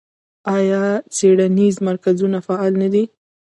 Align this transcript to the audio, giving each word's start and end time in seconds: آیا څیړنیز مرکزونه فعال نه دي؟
آیا 0.55 0.81
څیړنیز 1.15 1.75
مرکزونه 1.87 2.37
فعال 2.45 2.73
نه 2.81 2.87
دي؟ 2.93 3.03